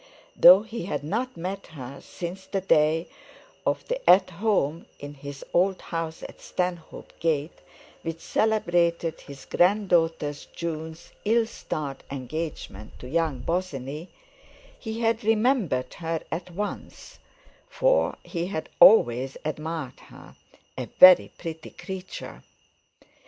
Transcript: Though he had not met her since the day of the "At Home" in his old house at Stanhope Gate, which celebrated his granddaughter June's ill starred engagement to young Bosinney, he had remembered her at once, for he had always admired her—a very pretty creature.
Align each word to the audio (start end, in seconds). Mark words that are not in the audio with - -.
Though 0.35 0.63
he 0.63 0.85
had 0.85 1.03
not 1.03 1.37
met 1.37 1.67
her 1.67 2.01
since 2.01 2.47
the 2.47 2.59
day 2.61 3.07
of 3.67 3.87
the 3.87 4.01
"At 4.09 4.31
Home" 4.31 4.87
in 4.97 5.13
his 5.13 5.45
old 5.53 5.79
house 5.79 6.23
at 6.23 6.41
Stanhope 6.41 7.13
Gate, 7.19 7.59
which 8.01 8.19
celebrated 8.19 9.21
his 9.21 9.45
granddaughter 9.45 10.33
June's 10.55 11.11
ill 11.23 11.45
starred 11.45 12.03
engagement 12.09 12.97
to 12.97 13.07
young 13.07 13.41
Bosinney, 13.41 14.07
he 14.79 15.01
had 15.01 15.23
remembered 15.23 15.93
her 15.93 16.21
at 16.31 16.49
once, 16.49 17.19
for 17.69 18.17
he 18.23 18.47
had 18.47 18.69
always 18.79 19.37
admired 19.45 19.99
her—a 19.99 20.85
very 20.99 21.31
pretty 21.37 21.69
creature. 21.69 22.41